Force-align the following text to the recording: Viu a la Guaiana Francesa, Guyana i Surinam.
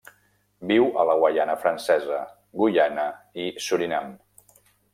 Viu 0.69 0.87
a 1.01 1.03
la 1.09 1.15
Guaiana 1.23 1.55
Francesa, 1.65 2.23
Guyana 2.63 3.07
i 3.45 3.49
Surinam. 3.67 4.13